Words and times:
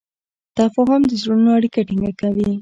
تفاهم 0.57 1.01
د 1.07 1.11
زړونو 1.21 1.49
اړیکه 1.57 1.79
ټینګه 1.87 2.13
کوي. 2.21 2.51